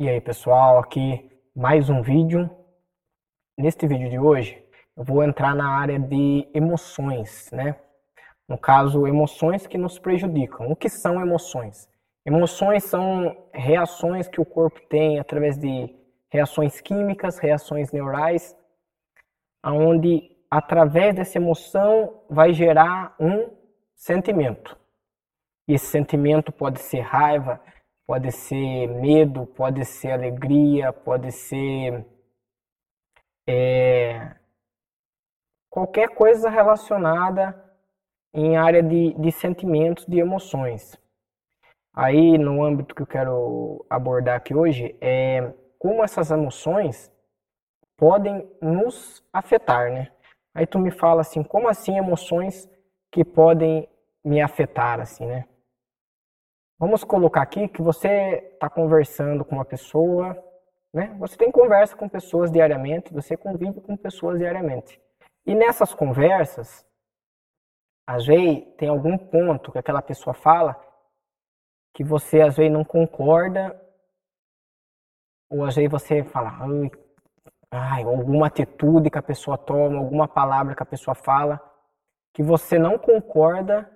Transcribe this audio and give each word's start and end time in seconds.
E 0.00 0.08
aí 0.08 0.20
pessoal, 0.20 0.78
aqui 0.78 1.28
mais 1.56 1.90
um 1.90 2.02
vídeo. 2.02 2.48
Neste 3.58 3.84
vídeo 3.84 4.08
de 4.08 4.16
hoje 4.16 4.64
eu 4.96 5.02
vou 5.02 5.24
entrar 5.24 5.56
na 5.56 5.68
área 5.68 5.98
de 5.98 6.48
emoções, 6.54 7.50
né? 7.50 7.74
No 8.48 8.56
caso, 8.56 9.08
emoções 9.08 9.66
que 9.66 9.76
nos 9.76 9.98
prejudicam. 9.98 10.70
O 10.70 10.76
que 10.76 10.88
são 10.88 11.20
emoções? 11.20 11.88
Emoções 12.24 12.84
são 12.84 13.48
reações 13.52 14.28
que 14.28 14.40
o 14.40 14.44
corpo 14.44 14.80
tem 14.88 15.18
através 15.18 15.58
de 15.58 15.92
reações 16.30 16.80
químicas, 16.80 17.40
reações 17.40 17.90
neurais, 17.90 18.56
aonde 19.60 20.30
através 20.48 21.12
dessa 21.16 21.38
emoção 21.38 22.22
vai 22.30 22.52
gerar 22.52 23.16
um 23.18 23.50
sentimento. 23.96 24.78
E 25.66 25.74
esse 25.74 25.86
sentimento 25.86 26.52
pode 26.52 26.78
ser 26.78 27.00
raiva, 27.00 27.60
pode 28.08 28.32
ser 28.32 28.86
medo, 28.88 29.44
pode 29.44 29.84
ser 29.84 30.12
alegria, 30.12 30.90
pode 30.94 31.30
ser 31.30 32.06
é, 33.46 34.34
qualquer 35.68 36.08
coisa 36.14 36.48
relacionada 36.48 37.54
em 38.32 38.56
área 38.56 38.82
de, 38.82 39.12
de 39.12 39.30
sentimentos, 39.30 40.06
de 40.06 40.18
emoções. 40.18 40.98
Aí, 41.92 42.38
no 42.38 42.64
âmbito 42.64 42.94
que 42.94 43.02
eu 43.02 43.06
quero 43.06 43.84
abordar 43.90 44.36
aqui 44.36 44.54
hoje, 44.54 44.96
é 45.02 45.52
como 45.78 46.02
essas 46.02 46.30
emoções 46.30 47.12
podem 47.94 48.50
nos 48.62 49.22
afetar, 49.30 49.92
né? 49.92 50.10
Aí 50.54 50.66
tu 50.66 50.78
me 50.78 50.90
fala 50.90 51.20
assim, 51.20 51.42
como 51.42 51.68
assim 51.68 51.98
emoções 51.98 52.66
que 53.12 53.22
podem 53.22 53.86
me 54.24 54.40
afetar, 54.40 54.98
assim, 54.98 55.26
né? 55.26 55.44
Vamos 56.78 57.02
colocar 57.02 57.42
aqui 57.42 57.66
que 57.66 57.82
você 57.82 58.52
está 58.52 58.70
conversando 58.70 59.44
com 59.44 59.56
uma 59.56 59.64
pessoa, 59.64 60.40
né? 60.94 61.08
Você 61.18 61.36
tem 61.36 61.50
conversa 61.50 61.96
com 61.96 62.08
pessoas 62.08 62.52
diariamente, 62.52 63.12
você 63.12 63.36
convive 63.36 63.80
com 63.80 63.96
pessoas 63.96 64.38
diariamente. 64.38 65.00
E 65.44 65.56
nessas 65.56 65.92
conversas, 65.92 66.86
às 68.06 68.24
vezes 68.26 68.64
tem 68.76 68.88
algum 68.88 69.18
ponto 69.18 69.72
que 69.72 69.78
aquela 69.78 70.00
pessoa 70.00 70.32
fala 70.32 70.80
que 71.92 72.04
você 72.04 72.42
às 72.42 72.56
vezes 72.56 72.72
não 72.72 72.84
concorda, 72.84 73.76
ou 75.50 75.64
às 75.64 75.74
vezes 75.74 75.90
você 75.90 76.22
fala, 76.22 76.58
ai, 76.60 76.90
ai, 77.72 78.02
alguma 78.04 78.46
atitude 78.46 79.10
que 79.10 79.18
a 79.18 79.22
pessoa 79.22 79.58
toma, 79.58 79.98
alguma 79.98 80.28
palavra 80.28 80.76
que 80.76 80.82
a 80.82 80.86
pessoa 80.86 81.16
fala, 81.16 81.60
que 82.32 82.40
você 82.40 82.78
não 82.78 82.96
concorda, 82.96 83.90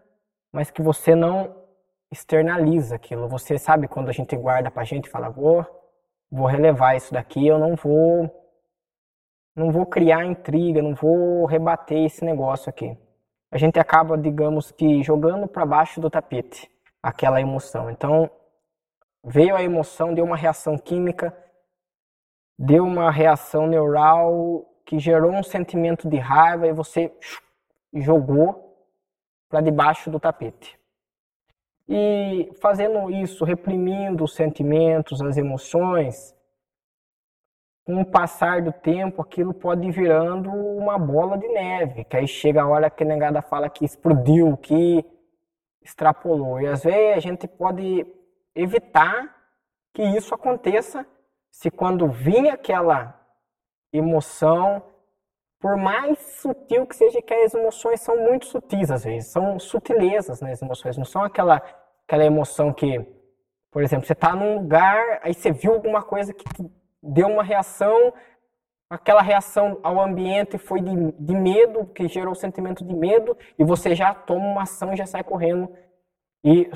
mas 0.53 0.69
que 0.69 0.83
você 0.83 1.15
não 1.15 1.62
externaliza 2.13 2.95
aquilo. 2.97 3.27
Você 3.27 3.59
sabe 3.59 3.89
quando 3.89 4.11
a 4.11 4.13
gente 4.13 4.37
guarda 4.37 4.71
pra 4.71 4.85
gente 4.85 5.07
e 5.07 5.11
fala, 5.11 5.31
vou, 5.31 5.67
vou 6.31 6.47
relevar 6.47 6.95
isso 6.95 7.13
daqui, 7.13 7.47
eu 7.47 7.59
não 7.59 7.75
vou 7.75 8.31
não 9.55 9.71
vou 9.71 9.85
criar 9.85 10.25
intriga, 10.25 10.81
não 10.81 10.95
vou 10.95 11.45
rebater 11.45 12.07
esse 12.07 12.25
negócio 12.25 12.71
aqui. 12.71 12.97
A 13.51 13.59
gente 13.59 13.79
acaba, 13.79 14.17
digamos 14.17 14.71
que, 14.71 15.03
jogando 15.03 15.47
para 15.47 15.67
baixo 15.67 16.01
do 16.01 16.09
tapete 16.09 16.71
aquela 17.03 17.39
emoção. 17.39 17.91
Então, 17.91 18.31
veio 19.23 19.55
a 19.55 19.63
emoção, 19.63 20.15
deu 20.15 20.25
uma 20.25 20.37
reação 20.37 20.79
química, 20.79 21.37
deu 22.59 22.85
uma 22.85 23.11
reação 23.11 23.67
neural 23.67 24.65
que 24.87 24.99
gerou 24.99 25.33
um 25.33 25.43
sentimento 25.43 26.09
de 26.09 26.17
raiva 26.17 26.67
e 26.67 26.73
você 26.73 27.13
jogou 27.93 28.75
para 29.51 29.61
debaixo 29.61 30.11
do 30.11 30.19
tapete. 30.19 30.82
E 31.95 32.51
fazendo 32.59 33.11
isso, 33.11 33.45
reprimindo 33.45 34.25
os 34.25 34.35
sentimentos, 34.35 35.21
as 35.21 35.37
emoções, 35.37 36.35
com 37.85 38.01
o 38.01 38.07
passar 38.07 38.63
do 38.63 38.73
tempo, 38.73 39.21
aquilo 39.21 39.53
pode 39.53 39.87
ir 39.87 39.91
virando 39.91 40.49
uma 40.51 40.99
bola 40.99 41.37
de 41.37 41.47
neve, 41.49 42.05
que 42.05 42.17
aí 42.17 42.27
chega 42.27 42.63
a 42.63 42.67
hora 42.67 42.89
que 42.89 43.05
a 43.05 43.07
negada 43.07 43.43
fala 43.43 43.69
que 43.69 43.85
explodiu, 43.85 44.57
que 44.57 45.05
extrapolou. 45.83 46.59
E 46.63 46.67
às 46.67 46.83
vezes 46.83 47.19
a 47.19 47.21
gente 47.21 47.47
pode 47.47 48.07
evitar 48.55 49.37
que 49.93 50.03
isso 50.03 50.35
aconteça 50.35 51.07
se 51.51 51.71
quando 51.71 52.09
vir 52.09 52.49
aquela 52.49 53.21
emoção, 53.93 54.83
por 55.61 55.77
mais 55.77 56.19
sutil 56.41 56.87
que 56.87 56.97
seja, 56.97 57.21
que 57.21 57.35
as 57.35 57.53
emoções 57.53 58.01
são 58.01 58.17
muito 58.17 58.47
sutis 58.47 58.91
às 58.91 59.05
vezes, 59.05 59.31
são 59.31 59.59
sutilezas 59.59 60.41
nas 60.41 60.63
né, 60.63 60.67
emoções, 60.67 60.97
não 60.97 61.05
são 61.05 61.23
aquela 61.23 61.82
aquela 62.13 62.27
emoção 62.27 62.75
que, 62.75 63.01
por 63.71 63.83
exemplo, 63.83 64.07
você 64.07 64.13
está 64.13 64.37
num 64.37 64.57
lugar, 64.57 65.21
aí 65.23 65.33
você 65.33 65.51
viu 65.51 65.73
alguma 65.73 66.03
coisa 66.03 66.35
que 66.35 66.45
deu 67.03 67.27
uma 67.27 67.43
reação, 67.43 68.13
aquela 68.91 69.23
reação 69.23 69.81
ao 69.83 69.99
ambiente 69.99 70.59
foi 70.59 70.83
de, 70.83 71.13
de 71.13 71.35
medo, 71.35 71.87
que 71.87 72.07
gerou 72.07 72.33
o 72.33 72.37
sentimento 72.37 72.85
de 72.85 72.95
medo, 72.95 73.35
e 73.59 73.65
você 73.65 73.95
já 73.95 74.13
toma 74.13 74.45
uma 74.45 74.65
ação 74.65 74.93
e 74.93 74.97
já 74.97 75.07
sai 75.07 75.25
correndo. 75.25 75.75
E 76.45 76.71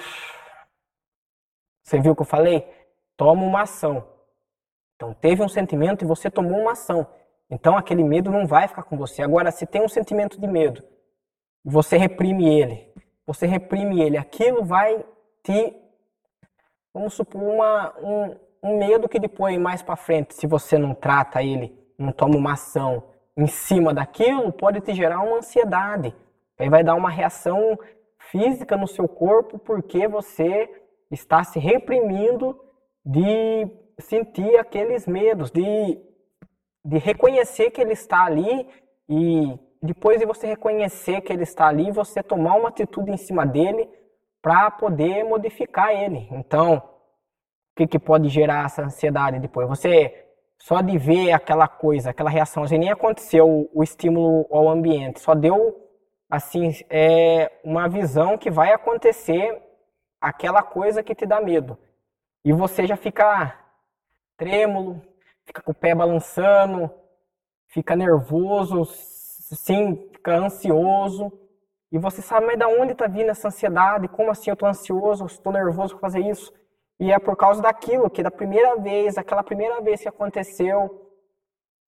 você 1.84 2.00
viu 2.00 2.12
o 2.12 2.16
que 2.16 2.22
eu 2.22 2.26
falei? 2.26 2.66
Toma 3.14 3.44
uma 3.44 3.60
ação. 3.60 4.08
Então 4.94 5.12
teve 5.12 5.42
um 5.42 5.50
sentimento 5.50 6.02
e 6.02 6.08
você 6.08 6.30
tomou 6.30 6.62
uma 6.62 6.72
ação. 6.72 7.06
Então 7.50 7.76
aquele 7.76 8.02
medo 8.02 8.30
não 8.30 8.46
vai 8.46 8.66
ficar 8.68 8.84
com 8.84 8.96
você. 8.96 9.20
Agora, 9.20 9.50
se 9.50 9.66
tem 9.66 9.82
um 9.82 9.88
sentimento 9.88 10.40
de 10.40 10.46
medo, 10.46 10.82
você 11.62 11.98
reprime 11.98 12.58
ele. 12.58 12.90
Você 13.26 13.44
reprime 13.46 14.00
ele, 14.00 14.16
aquilo 14.16 14.64
vai 14.64 15.04
te, 15.46 15.76
vamos 16.92 17.14
supor, 17.14 17.40
uma, 17.40 17.94
um, 18.00 18.36
um 18.62 18.78
medo 18.78 19.08
que 19.08 19.20
depois, 19.20 19.56
mais 19.58 19.80
para 19.80 19.94
frente, 19.94 20.34
se 20.34 20.46
você 20.46 20.76
não 20.76 20.92
trata 20.92 21.40
ele, 21.40 21.78
não 21.96 22.10
toma 22.10 22.36
uma 22.36 22.54
ação 22.54 23.04
em 23.36 23.46
cima 23.46 23.94
daquilo, 23.94 24.52
pode 24.52 24.80
te 24.80 24.92
gerar 24.92 25.20
uma 25.20 25.36
ansiedade. 25.36 26.12
Aí 26.58 26.68
vai 26.68 26.82
dar 26.82 26.96
uma 26.96 27.10
reação 27.10 27.78
física 28.18 28.76
no 28.76 28.88
seu 28.88 29.06
corpo 29.06 29.56
porque 29.58 30.08
você 30.08 30.68
está 31.12 31.44
se 31.44 31.60
reprimindo 31.60 32.58
de 33.04 33.70
sentir 34.00 34.58
aqueles 34.58 35.06
medos, 35.06 35.52
de, 35.52 36.00
de 36.84 36.98
reconhecer 36.98 37.70
que 37.70 37.80
ele 37.80 37.92
está 37.92 38.24
ali 38.24 38.66
e 39.08 39.56
depois 39.80 40.18
de 40.18 40.26
você 40.26 40.48
reconhecer 40.48 41.20
que 41.20 41.32
ele 41.32 41.44
está 41.44 41.68
ali, 41.68 41.92
você 41.92 42.20
tomar 42.20 42.56
uma 42.56 42.70
atitude 42.70 43.12
em 43.12 43.16
cima 43.16 43.46
dele 43.46 43.88
para 44.46 44.70
poder 44.70 45.24
modificar 45.24 45.90
ele. 45.90 46.28
Então, 46.30 46.76
o 46.76 46.82
que, 47.74 47.84
que 47.84 47.98
pode 47.98 48.28
gerar 48.28 48.66
essa 48.66 48.80
ansiedade 48.80 49.40
depois? 49.40 49.68
Você 49.68 50.24
só 50.56 50.80
de 50.80 50.96
ver 50.96 51.32
aquela 51.32 51.66
coisa, 51.66 52.10
aquela 52.10 52.30
reação, 52.30 52.62
assim, 52.62 52.78
nem 52.78 52.88
aconteceu 52.88 53.68
o 53.74 53.82
estímulo 53.82 54.46
ao 54.48 54.68
ambiente, 54.68 55.18
só 55.18 55.34
deu 55.34 55.84
assim 56.30 56.70
é 56.88 57.50
uma 57.64 57.88
visão 57.88 58.38
que 58.38 58.48
vai 58.48 58.72
acontecer 58.72 59.60
aquela 60.20 60.62
coisa 60.62 61.02
que 61.02 61.12
te 61.12 61.26
dá 61.26 61.40
medo. 61.40 61.76
E 62.44 62.52
você 62.52 62.86
já 62.86 62.96
fica 62.96 63.52
trêmulo, 64.36 65.02
fica 65.44 65.60
com 65.60 65.72
o 65.72 65.74
pé 65.74 65.92
balançando, 65.92 66.88
fica 67.66 67.96
nervoso, 67.96 68.84
sim, 68.84 70.08
fica 70.12 70.36
ansioso. 70.36 71.32
E 71.96 71.98
você 71.98 72.20
sabe, 72.20 72.44
mas 72.44 72.58
da 72.58 72.68
onde 72.68 72.92
está 72.92 73.06
vindo 73.06 73.30
essa 73.30 73.48
ansiedade? 73.48 74.06
Como 74.06 74.30
assim 74.30 74.50
eu 74.50 74.52
estou 74.52 74.68
ansioso, 74.68 75.24
estou 75.24 75.50
nervoso 75.50 75.94
por 75.94 76.02
fazer 76.02 76.20
isso? 76.20 76.52
E 77.00 77.10
é 77.10 77.18
por 77.18 77.34
causa 77.38 77.62
daquilo 77.62 78.10
que 78.10 78.22
da 78.22 78.30
primeira 78.30 78.76
vez, 78.76 79.16
aquela 79.16 79.42
primeira 79.42 79.80
vez 79.80 80.02
que 80.02 80.08
aconteceu, 80.08 81.08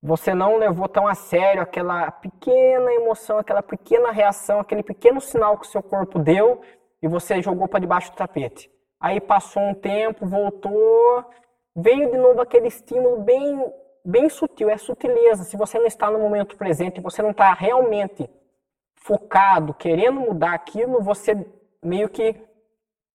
você 0.03 0.33
não 0.33 0.57
levou 0.57 0.89
tão 0.89 1.07
a 1.07 1.15
sério 1.15 1.61
aquela 1.61 2.11
pequena 2.11 2.91
emoção, 2.91 3.37
aquela 3.37 3.63
pequena 3.63 4.11
reação, 4.11 4.61
aquele 4.61 4.83
pequeno 4.83 5.21
sinal 5.21 5.59
que 5.59 5.67
o 5.67 5.71
seu 5.71 5.83
corpo 5.83 6.19
deu 6.19 6.63
e 7.03 7.07
você 7.07 7.43
jogou 7.43 7.69
para 7.69 7.81
debaixo 7.81 8.11
do 8.11 8.17
tapete. 8.17 8.71
Aí 8.99 9.21
passou 9.21 9.63
um 9.63 9.75
tempo, 9.75 10.25
voltou, 10.25 11.23
veio 11.77 12.11
de 12.11 12.17
novo 12.17 12.41
aquele 12.41 12.69
estímulo 12.69 13.21
bem 13.21 13.63
bem 14.03 14.31
sutil, 14.31 14.71
é 14.71 14.79
sutileza. 14.79 15.45
Se 15.45 15.55
você 15.55 15.79
não 15.79 15.87
está 15.87 16.11
no 16.11 16.19
momento 16.19 16.57
presente, 16.57 16.99
você 16.99 17.21
não 17.21 17.33
está 17.33 17.53
realmente 17.53 18.27
focado, 19.01 19.75
querendo 19.75 20.21
mudar 20.21 20.55
aquilo, 20.55 21.03
você 21.03 21.47
meio 21.83 22.09
que 22.09 22.35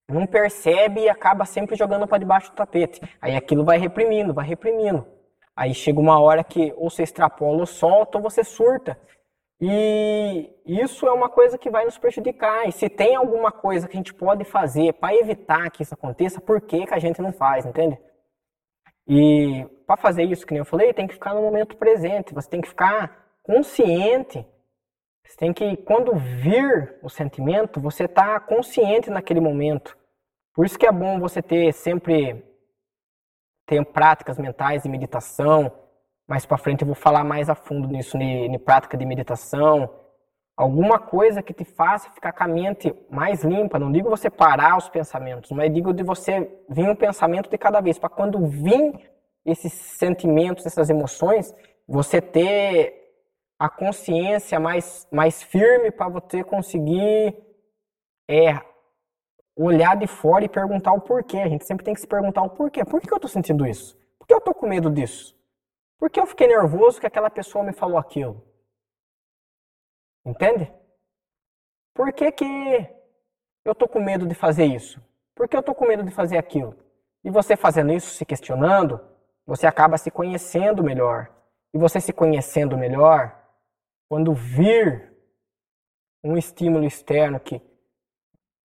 não 0.09 0.25
percebe 0.25 1.01
e 1.01 1.09
acaba 1.09 1.45
sempre 1.45 1.75
jogando 1.75 2.07
para 2.07 2.17
debaixo 2.17 2.51
do 2.51 2.55
tapete. 2.55 3.01
Aí 3.21 3.35
aquilo 3.35 3.63
vai 3.63 3.77
reprimindo, 3.77 4.33
vai 4.33 4.45
reprimindo. 4.45 5.05
Aí 5.55 5.73
chega 5.73 5.99
uma 5.99 6.19
hora 6.19 6.43
que 6.43 6.73
ou 6.75 6.89
você 6.89 7.03
extrapola 7.03 7.59
ou 7.59 7.65
solta 7.65 8.17
ou 8.17 8.23
você 8.23 8.43
surta. 8.43 8.97
E 9.61 10.51
isso 10.65 11.07
é 11.07 11.11
uma 11.11 11.29
coisa 11.29 11.57
que 11.57 11.69
vai 11.69 11.85
nos 11.85 11.97
prejudicar. 11.97 12.67
E 12.67 12.71
se 12.71 12.89
tem 12.89 13.15
alguma 13.15 13.51
coisa 13.51 13.87
que 13.87 13.95
a 13.95 13.99
gente 13.99 14.13
pode 14.13 14.43
fazer 14.43 14.93
para 14.93 15.15
evitar 15.15 15.69
que 15.71 15.83
isso 15.83 15.93
aconteça, 15.93 16.41
por 16.41 16.59
que, 16.59 16.85
que 16.85 16.93
a 16.93 16.99
gente 16.99 17.21
não 17.21 17.31
faz, 17.31 17.65
entende? 17.65 17.97
E 19.07 19.65
para 19.85 19.97
fazer 19.97 20.23
isso, 20.23 20.45
que 20.45 20.53
nem 20.53 20.59
eu 20.59 20.65
falei, 20.65 20.93
tem 20.93 21.07
que 21.07 21.13
ficar 21.13 21.33
no 21.33 21.41
momento 21.41 21.77
presente, 21.77 22.33
você 22.33 22.49
tem 22.49 22.61
que 22.61 22.69
ficar 22.69 23.37
consciente. 23.41 24.45
Você 25.25 25.37
tem 25.37 25.53
que, 25.53 25.77
quando 25.77 26.15
vir 26.15 26.99
o 27.01 27.09
sentimento, 27.09 27.79
você 27.79 28.05
está 28.05 28.39
consciente 28.39 29.09
naquele 29.09 29.39
momento. 29.39 29.97
Por 30.53 30.65
isso 30.65 30.77
que 30.77 30.85
é 30.85 30.91
bom 30.91 31.19
você 31.19 31.41
ter 31.41 31.73
sempre 31.73 32.43
ter 33.65 33.83
práticas 33.85 34.37
mentais 34.37 34.83
de 34.83 34.89
meditação. 34.89 35.71
Mais 36.27 36.45
para 36.45 36.57
frente 36.57 36.81
eu 36.81 36.87
vou 36.87 36.95
falar 36.95 37.23
mais 37.23 37.49
a 37.49 37.55
fundo 37.55 37.87
nisso, 37.87 38.17
em 38.17 38.59
prática 38.59 38.97
de 38.97 39.05
meditação. 39.05 39.89
Alguma 40.55 40.99
coisa 40.99 41.41
que 41.41 41.53
te 41.53 41.65
faça 41.65 42.11
ficar 42.11 42.31
com 42.31 42.43
a 42.43 42.47
mente 42.47 42.93
mais 43.09 43.43
limpa. 43.43 43.79
Não 43.79 43.91
digo 43.91 44.09
você 44.09 44.29
parar 44.29 44.77
os 44.77 44.87
pensamentos, 44.89 45.49
mas 45.51 45.73
digo 45.73 45.91
de 45.93 46.03
você 46.03 46.47
vir 46.69 46.87
um 46.87 46.95
pensamento 46.95 47.49
de 47.49 47.57
cada 47.57 47.81
vez. 47.81 47.97
Para 47.97 48.09
quando 48.09 48.45
vir 48.45 49.11
esses 49.43 49.73
sentimentos, 49.73 50.65
essas 50.65 50.89
emoções, 50.89 51.53
você 51.87 52.21
ter 52.21 53.02
a 53.59 53.69
consciência 53.69 54.59
mais, 54.59 55.07
mais 55.11 55.41
firme 55.41 55.91
para 55.91 56.09
você 56.09 56.43
conseguir 56.43 57.35
é, 58.27 58.59
olhar 59.55 59.95
de 59.95 60.07
fora 60.07 60.45
e 60.45 60.49
perguntar 60.49 60.93
o 60.93 61.01
porquê. 61.01 61.37
A 61.37 61.47
gente 61.47 61.65
sempre 61.65 61.85
tem 61.85 61.93
que 61.93 62.01
se 62.01 62.07
perguntar 62.07 62.41
o 62.43 62.49
porquê. 62.49 62.83
Por 62.83 62.99
que 62.99 63.11
eu 63.11 63.17
estou 63.17 63.29
sentindo 63.29 63.65
isso? 63.65 63.97
Por 64.17 64.27
que 64.27 64.33
eu 64.33 64.39
estou 64.39 64.53
com 64.53 64.67
medo 64.67 64.89
disso? 64.89 65.35
Por 65.97 66.09
que 66.09 66.19
eu 66.19 66.25
fiquei 66.25 66.47
nervoso 66.47 66.99
que 66.99 67.07
aquela 67.07 67.29
pessoa 67.29 67.63
me 67.63 67.73
falou 67.73 67.97
aquilo? 67.97 68.41
Entende? 70.25 70.71
Por 71.93 72.11
que, 72.11 72.31
que 72.31 72.89
eu 73.63 73.73
estou 73.73 73.87
com 73.87 74.01
medo 74.01 74.25
de 74.25 74.33
fazer 74.33 74.65
isso? 74.65 75.01
Por 75.35 75.47
que 75.47 75.55
eu 75.55 75.59
estou 75.59 75.75
com 75.75 75.87
medo 75.87 76.03
de 76.03 76.11
fazer 76.11 76.37
aquilo? 76.37 76.75
E 77.23 77.29
você 77.29 77.55
fazendo 77.55 77.93
isso, 77.93 78.11
se 78.11 78.25
questionando, 78.25 78.99
você 79.45 79.67
acaba 79.67 79.97
se 79.97 80.09
conhecendo 80.09 80.83
melhor. 80.83 81.29
E 81.73 81.77
você 81.77 81.99
se 81.99 82.13
conhecendo 82.13 82.77
melhor, 82.77 83.42
quando 84.13 84.31
vir 84.31 85.11
um 86.23 86.37
estímulo 86.37 86.85
externo 86.85 87.39
que 87.39 87.59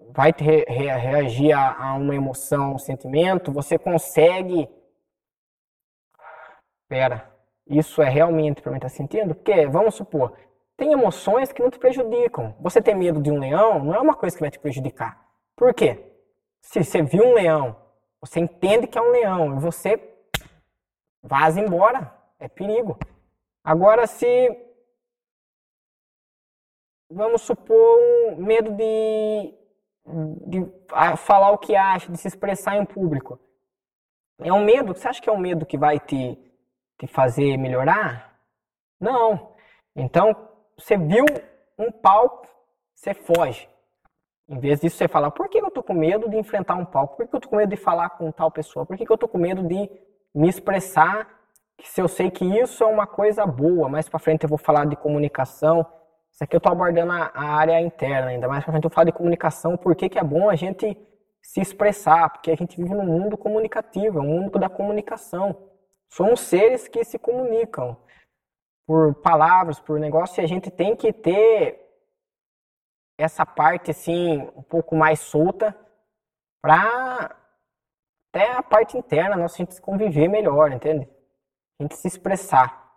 vai 0.10 0.34
re 0.36 0.66
reagir 0.68 1.54
a, 1.54 1.90
a, 1.90 1.94
uma 1.94 2.16
emoção, 2.16 2.74
um 2.74 2.80
sentimento, 2.80 3.52
você 3.52 3.78
consegue. 3.78 4.68
Pera, 6.90 7.32
isso 7.68 8.02
é 8.02 8.10
realmente 8.10 8.60
para 8.60 8.72
mim 8.72 8.80
estar 8.80 8.90
tá 8.90 8.96
sentindo? 8.96 9.36
Porque, 9.36 9.68
vamos 9.68 9.94
supor, 9.94 10.36
tem 10.76 10.94
emoções 10.94 11.54
que 11.54 11.62
não 11.62 11.70
te 11.70 11.78
prejudicam. 11.78 12.56
Você 12.60 12.82
ter 12.82 12.96
medo 12.96 13.22
de 13.22 13.30
um 13.30 13.38
leão 13.38 13.84
não 13.84 13.94
é 13.94 14.00
uma 14.00 14.16
coisa 14.16 14.36
que 14.36 14.42
vai 14.42 14.50
te 14.50 14.58
prejudicar. 14.58 15.30
Por 15.56 15.76
quê? 15.76 16.12
Se 16.60 16.84
você 16.84 17.04
viu 17.04 17.24
um 17.24 17.36
leão, 17.36 17.80
você 18.20 18.40
entende 18.40 18.88
que 18.88 18.98
é 18.98 19.02
um 19.02 19.12
leão 19.12 19.58
e 19.58 19.60
você 19.60 20.02
vaza 21.22 21.62
embora. 21.62 22.12
É 22.40 22.48
perigo. 22.48 22.98
Agora, 23.64 24.08
se 24.08 24.65
vamos 27.16 27.42
supor 27.42 28.00
um 28.34 28.36
medo 28.36 28.72
de 28.72 29.54
de 30.46 30.72
falar 31.18 31.50
o 31.52 31.58
que 31.58 31.76
acha, 31.76 32.12
de 32.12 32.18
se 32.18 32.28
expressar 32.28 32.78
em 32.78 32.86
público. 32.86 33.40
É 34.40 34.54
um 34.54 34.64
medo? 34.64 34.94
Você 34.94 35.08
acha 35.08 35.22
que 35.22 35.30
é 35.30 35.34
um 35.34 35.38
medo 35.38 35.66
que 35.66 35.78
vai 35.78 36.00
te, 36.00 36.38
te 37.00 37.08
fazer 37.08 37.58
melhorar? 37.58 38.40
Não. 39.00 39.56
Então, 39.96 40.36
você 40.78 40.96
viu 40.98 41.26
um 41.78 41.92
palco, 41.92 42.48
você 42.94 43.14
foge. 43.14 43.68
Em 44.48 44.60
vez 44.60 44.80
disso, 44.80 44.98
você 44.98 45.08
fala: 45.08 45.32
por 45.32 45.50
que 45.50 45.58
eu 45.58 45.68
estou 45.68 45.82
com 45.82 45.94
medo 45.94 46.30
de 46.30 46.38
enfrentar 46.38 46.76
um 46.76 46.86
palco? 46.86 47.18
Por 47.18 47.28
que 47.28 47.36
eu 47.36 47.38
estou 47.40 47.50
com 47.50 47.58
medo 47.58 47.70
de 47.70 47.78
falar 47.78 48.10
com 48.12 48.32
tal 48.32 48.52
pessoa? 48.52 48.86
Por 48.86 48.96
que 48.96 49.10
eu 49.10 49.16
estou 49.16 49.30
com 49.30 49.40
medo 49.40 49.64
de 49.64 49.90
me 50.34 50.48
expressar? 50.48 51.34
Que 51.78 51.88
se 51.88 52.00
eu 52.00 52.08
sei 52.08 52.30
que 52.30 52.46
isso 52.46 52.84
é 52.84 52.88
uma 52.88 53.08
coisa 53.08 53.46
boa, 53.46 53.90
mais 53.90 54.08
para 54.08 54.20
frente 54.20 54.44
eu 54.44 54.50
vou 54.50 54.58
falar 54.58 54.86
de 54.86 54.96
comunicação, 54.96 55.86
isso 56.36 56.44
aqui 56.44 56.54
eu 56.54 56.58
estou 56.58 56.74
abordando 56.74 57.14
a, 57.14 57.32
a, 57.34 57.56
área 57.56 57.80
interna, 57.80 58.28
ainda 58.28 58.46
mais 58.46 58.66
para 58.66 58.78
eu 58.78 58.90
falo 58.90 59.06
de 59.06 59.14
comunicação, 59.14 59.78
por 59.78 59.96
que 59.96 60.20
é 60.20 60.24
bom 60.24 60.50
a 60.50 60.56
gente 60.56 60.98
se 61.42 61.62
expressar, 61.62 62.30
porque 62.30 62.52
a 62.52 62.56
gente 62.58 62.76
vive 62.76 62.94
num 62.94 63.06
mundo 63.06 63.38
comunicativo, 63.38 64.20
é 64.20 64.22
um 64.22 64.42
mundo 64.42 64.60
da 64.60 64.68
comunicação. 64.68 65.72
Somos 66.10 66.42
seres 66.42 66.90
que 66.90 67.06
se 67.06 67.18
comunicam 67.18 67.96
por 68.86 69.16
palavras, 69.22 69.80
por 69.80 69.98
negócio, 69.98 70.42
e 70.42 70.44
a 70.44 70.48
gente 70.48 70.70
tem 70.70 70.94
que 70.94 71.14
ter 71.14 71.82
essa 73.18 73.46
parte 73.46 73.92
assim 73.92 74.40
um 74.58 74.62
pouco 74.62 74.94
mais 74.94 75.22
solta 75.22 75.74
para 76.62 77.34
até 78.30 78.52
a 78.52 78.62
parte 78.62 78.98
interna 78.98 79.38
nossa 79.38 79.56
a 79.56 79.58
gente 79.60 79.76
se 79.76 79.82
conviver 79.82 80.28
melhor, 80.28 80.74
entende? 80.74 81.08
A 81.80 81.84
gente 81.84 81.96
se 81.96 82.10
expressar. 82.10 82.94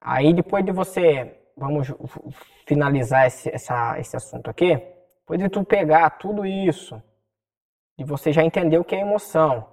Aí 0.00 0.34
depois 0.34 0.64
de 0.64 0.72
você 0.72 1.43
vamos 1.56 1.92
finalizar 2.66 3.26
esse, 3.26 3.48
essa, 3.48 3.98
esse 3.98 4.16
assunto 4.16 4.50
aqui. 4.50 4.76
Depois 5.20 5.40
de 5.40 5.48
tu 5.48 5.64
pegar 5.64 6.10
tudo 6.10 6.44
isso, 6.44 7.02
e 7.96 8.04
você 8.04 8.32
já 8.32 8.42
entender 8.42 8.78
o 8.78 8.84
que 8.84 8.94
é 8.94 9.00
emoção, 9.00 9.66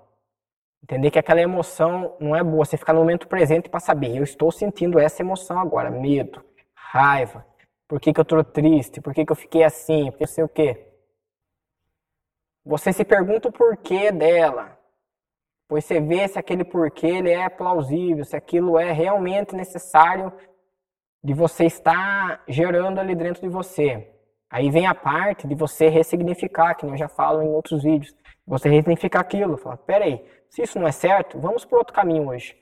entender 0.84 1.12
que 1.12 1.20
aquela 1.20 1.42
emoção 1.42 2.16
não 2.20 2.36
é 2.36 2.44
boa, 2.44 2.66
você 2.66 2.78
ficar 2.78 2.94
no 2.94 3.00
momento 3.00 3.28
presente 3.28 3.70
para 3.70 3.80
saber, 3.80 4.16
eu 4.16 4.24
estou 4.24 4.52
sentindo 4.52 5.00
essa 5.00 5.22
emoção 5.22 5.60
agora, 5.60 5.90
medo, 5.90 6.44
raiva, 6.74 7.46
por 7.88 8.00
que, 8.00 8.14
que 8.14 8.20
eu 8.20 8.24
estou 8.24 8.44
triste, 8.44 9.02
por 9.02 9.14
que, 9.14 9.26
que 9.26 9.32
eu 9.32 9.36
fiquei 9.36 9.64
assim, 9.64 10.10
por 10.12 10.20
que 10.20 10.28
sei 10.28 10.44
o 10.44 10.50
quê. 10.50 10.88
Você 12.64 12.94
se 12.94 13.04
pergunta 13.04 13.50
o 13.50 13.52
porquê 13.52 14.12
dela, 14.12 14.78
pois 15.68 15.84
você 15.84 16.00
vê 16.00 16.28
se 16.28 16.38
aquele 16.38 16.64
porquê 16.64 17.08
ele 17.08 17.32
é 17.32 17.50
plausível, 17.50 18.24
se 18.24 18.36
aquilo 18.36 18.78
é 18.78 18.92
realmente 18.92 19.56
necessário 19.56 20.32
de 21.24 21.34
você 21.34 21.66
estar 21.66 22.44
gerando 22.48 23.00
ali 23.00 23.16
dentro 23.16 23.42
de 23.42 23.50
você. 23.50 24.08
Aí 24.50 24.70
vem 24.70 24.86
a 24.86 24.96
parte 24.96 25.48
de 25.48 25.56
você 25.56 25.88
ressignificar, 25.88 26.76
que 26.76 26.86
eu 26.86 26.98
já 26.98 27.08
falo 27.08 27.42
em 27.42 27.50
outros 27.50 27.84
vídeos. 27.84 28.14
Você 28.46 28.70
ressignificar 28.70 29.22
aquilo. 29.22 29.58
Falar, 29.58 29.78
peraí, 29.78 30.26
se 30.50 30.62
isso 30.62 30.80
não 30.80 30.88
é 30.88 30.92
certo, 30.92 31.40
vamos 31.40 31.64
por 31.64 31.80
outro 31.80 31.94
caminho 31.94 32.28
hoje. 32.30 32.58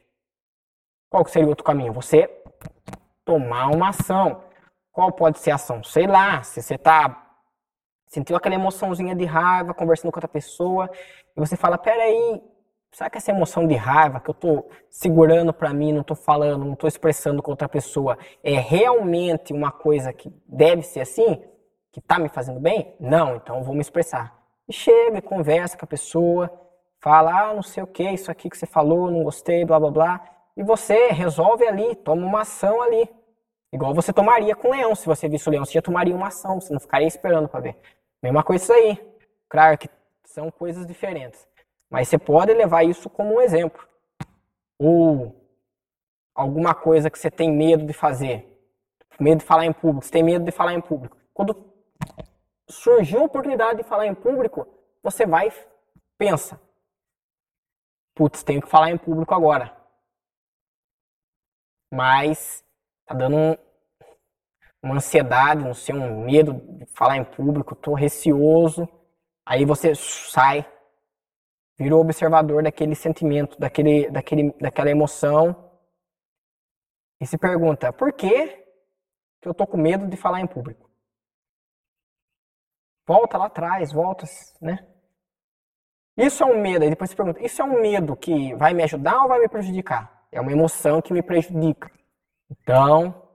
Qual 1.10 1.24
que 1.24 1.32
seria 1.32 1.48
o 1.48 1.50
outro 1.50 1.64
caminho? 1.64 1.94
Você 1.94 2.30
tomar 3.26 3.68
uma 3.68 3.90
ação. 3.90 4.44
Qual 4.92 5.12
pode 5.12 5.40
ser 5.40 5.52
a 5.52 5.56
ação? 5.56 5.84
Sei 5.84 6.06
lá, 6.06 6.44
se 6.44 6.62
você 6.62 6.78
tá 6.78 7.26
sentiu 8.10 8.36
aquela 8.36 8.56
emoçãozinha 8.56 9.16
de 9.16 9.24
raiva 9.24 9.74
conversando 9.74 10.12
com 10.12 10.18
outra 10.18 10.28
pessoa 10.28 10.90
e 11.38 11.40
você 11.40 11.56
fala, 11.56 11.78
peraí, 11.78 12.42
Será 12.92 13.10
que 13.10 13.18
essa 13.18 13.32
emoção 13.32 13.68
de 13.68 13.76
raiva 13.76 14.20
que 14.20 14.30
eu 14.30 14.34
estou 14.34 14.70
segurando 14.90 15.54
para 15.54 15.74
mim, 15.74 15.94
não 15.94 16.02
estou 16.02 16.16
falando, 16.16 16.66
não 16.66 16.74
estou 16.74 16.88
expressando 16.88 17.42
com 17.42 17.52
outra 17.52 17.70
pessoa, 17.70 18.18
é 18.44 18.54
realmente 18.54 19.54
uma 19.54 19.72
coisa 19.72 20.12
que 20.12 20.34
deve 20.48 20.82
ser 20.82 21.02
assim? 21.02 21.42
Que 21.92 22.00
está 22.00 22.18
me 22.20 22.30
fazendo 22.30 22.60
bem? 22.60 22.96
Não, 23.00 23.36
então 23.36 23.64
vou 23.64 23.76
me 23.76 23.82
expressar. 23.82 24.38
E 24.68 24.74
chega, 24.74 25.22
conversa 25.22 25.78
com 25.78 25.86
a 25.86 25.88
pessoa, 25.88 26.52
fala, 27.00 27.50
ah, 27.50 27.54
não 27.54 27.64
sei 27.64 27.84
o 27.84 27.88
que, 27.88 28.04
isso 28.10 28.30
aqui 28.30 28.50
que 28.50 28.58
você 28.58 28.66
falou, 28.66 29.10
não 29.10 29.24
gostei, 29.24 29.64
blá 29.66 29.80
blá 29.80 29.92
blá. 29.92 30.22
E 30.58 30.64
você 30.64 31.08
resolve 31.08 31.66
ali, 31.66 31.96
toma 31.96 32.26
uma 32.26 32.42
ação 32.42 32.82
ali. 32.82 33.10
Igual 33.72 33.94
você 33.94 34.12
tomaria 34.12 34.56
com 34.56 34.70
o 34.70 34.72
leão. 34.72 34.96
Se 34.96 35.06
você 35.06 35.30
visse 35.30 35.48
o 35.48 35.52
leão, 35.52 35.64
você 35.64 35.74
já 35.74 35.82
tomaria 35.82 36.16
uma 36.16 36.28
ação, 36.28 36.60
você 36.60 36.74
não 36.74 36.80
ficaria 36.80 37.08
esperando 37.08 37.48
para 37.48 37.60
ver. 37.60 37.78
Mesma 38.22 38.44
coisa 38.44 38.64
isso 38.64 38.74
aí. 38.74 39.00
Claro 39.48 39.78
que 39.78 39.88
são 40.26 40.52
coisas 40.52 40.86
diferentes. 40.86 41.48
Mas 41.90 42.08
você 42.08 42.18
pode 42.18 42.54
levar 42.54 42.84
isso 42.84 43.10
como 43.10 43.36
um 43.36 43.42
exemplo. 43.42 43.88
Ou 44.78 45.36
alguma 46.36 46.76
coisa 46.76 47.10
que 47.10 47.18
você 47.18 47.32
tem 47.32 47.52
medo 47.52 47.86
de 47.86 47.94
fazer. 47.94 48.46
Medo 49.20 49.40
de 49.40 49.46
falar 49.46 49.66
em 49.66 49.74
público. 49.74 50.06
Você 50.06 50.12
tem 50.12 50.24
medo 50.24 50.46
de 50.46 50.52
falar 50.52 50.74
em 50.74 50.82
público. 50.82 51.18
Quando 51.34 51.74
surgiu 52.70 53.22
a 53.22 53.24
oportunidade 53.24 53.82
de 53.82 53.88
falar 53.88 54.06
em 54.06 54.14
público, 54.14 54.68
você 55.02 55.26
vai 55.26 55.52
pensa. 56.18 56.62
Putz, 58.14 58.44
tenho 58.44 58.62
que 58.62 58.68
falar 58.68 58.92
em 58.92 58.98
público 58.98 59.34
agora. 59.34 59.76
Mas 61.92 62.64
tá 63.06 63.16
dando 63.16 63.38
um, 63.38 63.58
uma 64.84 64.96
ansiedade, 64.96 65.64
não 65.64 65.74
sei, 65.74 65.96
um 65.96 66.26
medo 66.26 66.54
de 66.54 66.86
falar 66.88 67.18
em 67.18 67.24
público, 67.24 67.74
tô 67.76 67.94
receoso. 67.94 68.88
Aí 69.46 69.66
você 69.66 69.96
sai, 69.96 70.70
virou 71.80 72.02
observador 72.02 72.62
daquele 72.62 72.94
sentimento, 72.94 73.58
daquele, 73.58 74.12
daquele, 74.12 74.52
daquela 74.60 74.90
emoção 74.90 75.72
e 77.22 77.26
se 77.26 77.38
pergunta: 77.38 77.94
por 77.94 78.12
que, 78.12 78.66
eu 79.42 79.54
tô 79.54 79.66
com 79.66 79.78
medo 79.78 80.06
de 80.08 80.18
falar 80.18 80.42
em 80.42 80.48
público? 80.48 80.90
Volta 83.08 83.38
lá 83.38 83.46
atrás, 83.46 83.92
volta, 83.92 84.26
né? 84.62 84.86
Isso 86.18 86.44
é 86.44 86.46
um 86.46 86.62
medo, 86.62 86.84
aí 86.84 86.90
depois 86.90 87.10
se 87.10 87.16
pergunta: 87.16 87.42
isso 87.44 87.62
é 87.62 87.66
um 87.66 87.82
medo 87.82 88.16
que 88.16 88.54
vai 88.56 88.74
me 88.74 88.84
ajudar 88.84 89.22
ou 89.24 89.30
vai 89.30 89.40
me 89.40 89.48
prejudicar? 89.48 90.28
É 90.32 90.42
uma 90.42 90.52
emoção 90.52 91.02
que 91.02 91.14
me 91.14 91.24
prejudica. 91.24 91.90
Então, 92.52 93.30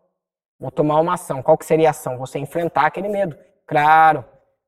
vou 0.59 0.71
tomar 0.71 1.01
uma 1.01 1.15
ação. 1.15 1.43
Qual 1.43 1.57
que 1.57 1.65
seria 1.65 1.89
a 1.89 1.91
ação? 1.91 2.19
Você 2.19 2.39
enfrentar 2.39 2.87
aquele 2.87 3.09
medo. 3.09 3.37
Claro, 3.67 4.25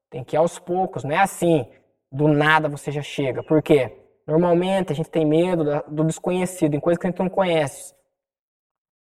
tem 0.09 0.25
que 0.25 0.35
ir 0.35 0.38
aos 0.38 0.59
poucos, 0.59 1.04
não 1.04 1.12
é 1.12 1.18
assim 1.18 1.71
do 2.17 2.29
nada 2.29 2.69
você 2.69 2.91
já 2.91 3.03
chega. 3.03 3.43
Por 3.43 3.63
quê? 3.63 3.93
Normalmente 4.27 4.93
a 4.93 4.97
gente 4.97 5.11
tem 5.11 5.25
medo 5.25 5.65
do 5.87 6.05
desconhecido, 6.05 6.75
em 6.75 6.81
coisas 6.81 6.99
que 6.99 7.07
a 7.07 7.11
gente 7.11 7.21
não 7.21 7.29
conhece. 7.29 7.95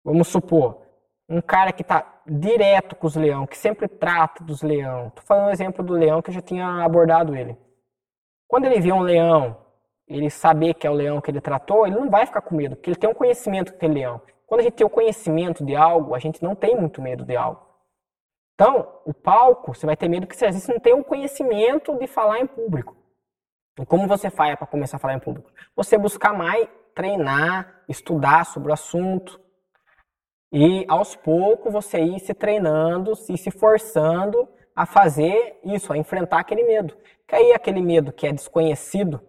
Vamos 0.04 0.28
supor, 0.28 0.82
um 1.28 1.40
cara 1.40 1.72
que 1.72 1.82
está 1.82 2.20
direto 2.26 2.94
com 2.94 3.06
os 3.06 3.16
leão, 3.16 3.46
que 3.46 3.56
sempre 3.56 3.88
trata 3.88 4.44
dos 4.44 4.62
leão. 4.62 5.08
Estou 5.08 5.24
falando 5.24 5.48
um 5.48 5.52
exemplo 5.52 5.84
do 5.84 5.94
leão 5.94 6.22
que 6.22 6.30
eu 6.30 6.34
já 6.34 6.40
tinha 6.40 6.84
abordado 6.84 7.34
ele. 7.34 7.56
Quando 8.46 8.66
ele 8.66 8.80
vê 8.80 8.92
um 8.92 9.00
leão 9.00 9.56
ele 10.06 10.30
saber 10.30 10.74
que 10.74 10.86
é 10.86 10.90
o 10.90 10.94
leão 10.94 11.20
que 11.20 11.30
ele 11.30 11.40
tratou, 11.40 11.86
ele 11.86 11.96
não 11.96 12.08
vai 12.08 12.26
ficar 12.26 12.40
com 12.40 12.54
medo, 12.54 12.76
porque 12.76 12.90
ele 12.90 12.98
tem 12.98 13.10
um 13.10 13.14
conhecimento 13.14 13.72
daquele 13.72 13.94
leão. 13.94 14.20
Quando 14.46 14.60
a 14.60 14.62
gente 14.62 14.74
tem 14.74 14.86
o 14.86 14.90
conhecimento 14.90 15.64
de 15.64 15.74
algo, 15.74 16.14
a 16.14 16.20
gente 16.20 16.40
não 16.40 16.54
tem 16.54 16.76
muito 16.76 17.02
medo 17.02 17.24
de 17.24 17.34
algo. 17.34 17.66
Então, 18.54 19.00
o 19.04 19.12
palco, 19.12 19.74
você 19.74 19.84
vai 19.84 19.96
ter 19.96 20.08
medo 20.08 20.26
que 20.26 20.36
você 20.36 20.46
às 20.46 20.54
vezes 20.54 20.68
não 20.68 20.78
tem 20.78 20.94
o 20.94 21.04
conhecimento 21.04 21.98
de 21.98 22.06
falar 22.06 22.38
em 22.38 22.46
público. 22.46 22.95
Como 23.84 24.08
você 24.08 24.30
faz 24.30 24.56
para 24.56 24.66
começar 24.66 24.96
a 24.96 25.00
falar 25.00 25.14
em 25.14 25.18
público? 25.18 25.50
Você 25.74 25.98
buscar 25.98 26.32
mais 26.32 26.66
treinar, 26.94 27.82
estudar 27.88 28.46
sobre 28.46 28.70
o 28.70 28.72
assunto. 28.72 29.38
E 30.50 30.86
aos 30.88 31.14
poucos 31.14 31.72
você 31.72 32.00
ir 32.00 32.18
se 32.20 32.32
treinando, 32.32 33.14
se, 33.14 33.36
se 33.36 33.50
forçando 33.50 34.48
a 34.74 34.86
fazer 34.86 35.60
isso, 35.62 35.92
a 35.92 35.98
enfrentar 35.98 36.40
aquele 36.40 36.64
medo. 36.64 36.96
Que 37.28 37.34
aí 37.34 37.52
aquele 37.52 37.82
medo 37.82 38.12
que 38.12 38.26
é 38.26 38.32
desconhecido, 38.32 39.20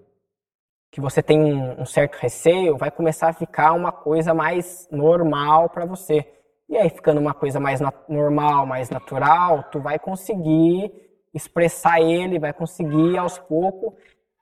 que 0.89 1.01
você 1.01 1.21
tem 1.21 1.41
um, 1.41 1.81
um 1.81 1.85
certo 1.85 2.15
receio, 2.15 2.77
vai 2.77 2.89
começar 2.89 3.29
a 3.29 3.33
ficar 3.33 3.73
uma 3.73 3.91
coisa 3.91 4.33
mais 4.33 4.87
normal 4.89 5.69
para 5.69 5.85
você. 5.85 6.25
E 6.69 6.77
aí, 6.77 6.89
ficando 6.89 7.19
uma 7.19 7.33
coisa 7.33 7.59
mais 7.59 7.79
normal, 8.09 8.65
mais 8.65 8.89
natural, 8.89 9.63
tu 9.71 9.79
vai 9.79 9.97
conseguir 9.97 10.91
expressar 11.33 12.01
ele, 12.01 12.39
vai 12.39 12.51
conseguir 12.51 13.17
aos 13.17 13.37
poucos 13.37 13.93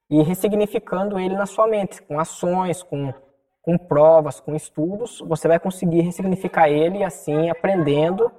ir 0.09 0.24
ressignificando 0.24 1.19
ele 1.19 1.35
na 1.35 1.45
sua 1.45 1.67
mente, 1.67 2.01
com 2.01 2.19
ações, 2.19 2.83
com, 2.83 3.13
com 3.62 3.77
provas, 3.77 4.39
com 4.39 4.55
estudos, 4.55 5.19
você 5.19 5.47
vai 5.47 5.59
conseguir 5.59 6.01
ressignificar 6.01 6.69
ele 6.69 7.00
e 7.00 7.03
assim 7.03 7.50
aprendendo 7.50 8.31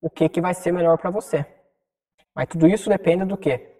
o 0.00 0.08
que, 0.08 0.28
que 0.28 0.40
vai 0.40 0.54
ser 0.54 0.72
melhor 0.72 0.98
para 0.98 1.10
você. 1.10 1.46
Mas 2.34 2.48
tudo 2.48 2.66
isso 2.66 2.88
depende 2.88 3.24
do 3.24 3.36
quê? 3.36 3.76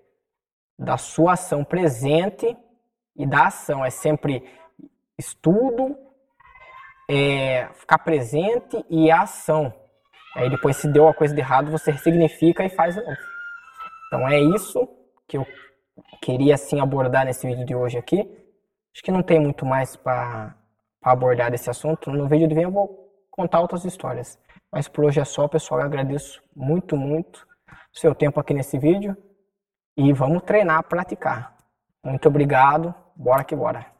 Da 0.78 0.96
sua 0.96 1.32
ação 1.32 1.64
presente 1.64 2.56
e 3.16 3.26
da 3.26 3.46
ação. 3.46 3.84
É 3.84 3.90
sempre 3.90 4.44
estudo, 5.18 5.96
é, 7.08 7.68
ficar 7.74 7.98
presente 7.98 8.84
e 8.88 9.10
ação. 9.10 9.72
Aí 10.34 10.48
depois, 10.48 10.76
se 10.76 10.88
deu 10.88 11.08
a 11.08 11.14
coisa 11.14 11.34
de 11.34 11.40
errado, 11.40 11.70
você 11.70 11.90
ressignifica 11.90 12.64
e 12.64 12.70
faz 12.70 12.94
de 12.94 13.02
novo. 13.02 13.16
Então 14.06 14.28
é 14.28 14.40
isso 14.40 14.88
que 15.26 15.36
eu 15.36 15.46
queria 16.20 16.54
assim 16.54 16.80
abordar 16.80 17.24
nesse 17.24 17.46
vídeo 17.46 17.64
de 17.64 17.74
hoje 17.74 17.98
aqui. 17.98 18.20
Acho 18.94 19.02
que 19.02 19.10
não 19.10 19.22
tem 19.22 19.40
muito 19.40 19.64
mais 19.64 19.96
para 19.96 20.54
abordar 21.02 21.50
desse 21.50 21.70
assunto. 21.70 22.10
No 22.10 22.28
vídeo 22.28 22.48
de 22.48 22.54
vem 22.54 22.64
eu 22.64 22.70
vou 22.70 23.10
contar 23.30 23.60
outras 23.60 23.84
histórias. 23.84 24.38
Mas 24.70 24.88
por 24.88 25.04
hoje 25.04 25.20
é 25.20 25.24
só, 25.24 25.48
pessoal. 25.48 25.80
Eu 25.80 25.86
agradeço 25.86 26.42
muito, 26.54 26.96
muito 26.96 27.46
o 27.94 27.98
seu 27.98 28.14
tempo 28.14 28.38
aqui 28.38 28.54
nesse 28.54 28.78
vídeo. 28.78 29.16
E 29.96 30.12
vamos 30.12 30.42
treinar, 30.42 30.82
praticar. 30.84 31.56
Muito 32.04 32.28
obrigado. 32.28 32.94
Bora 33.16 33.44
que 33.44 33.54
bora. 33.54 33.91